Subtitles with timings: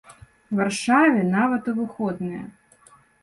[0.59, 2.43] Варшаве нават у выходныя!